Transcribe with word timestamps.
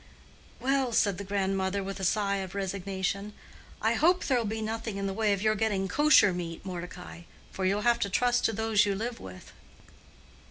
"Well," 0.59 0.93
said 0.93 1.19
the 1.19 1.23
grandmother, 1.23 1.83
with 1.83 1.99
a 1.99 2.03
sigh 2.03 2.37
of 2.37 2.55
resignation, 2.55 3.33
"I 3.83 3.93
hope 3.93 4.25
there'll 4.25 4.45
be 4.45 4.59
nothing 4.59 4.97
in 4.97 5.05
the 5.05 5.13
way 5.13 5.31
of 5.31 5.43
your 5.43 5.53
getting 5.53 5.87
kosher 5.87 6.33
meat, 6.33 6.65
Mordecai. 6.65 7.21
For 7.51 7.65
you'll 7.65 7.81
have 7.81 7.99
to 7.99 8.09
trust 8.09 8.43
to 8.45 8.51
those 8.51 8.83
you 8.83 8.95
live 8.95 9.19
with." 9.19 9.53